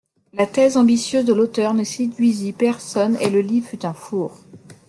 [0.33, 4.35] La thèse ambitieuse de l'auteur ne séduisit personne et le livre fut un four.